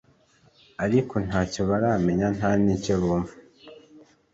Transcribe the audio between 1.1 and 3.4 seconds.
nta cyo baramenya nta n’icyo bumva